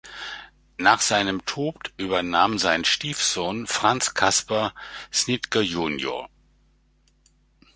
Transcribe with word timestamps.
Nach 0.79 0.99
seinem 0.99 1.45
Tod 1.45 1.93
übernahm 1.97 2.57
sein 2.57 2.85
Stiefsohn 2.85 3.67
Frans 3.67 4.15
Casper 4.15 4.73
Snitger 5.13 5.61
jr. 5.61 6.27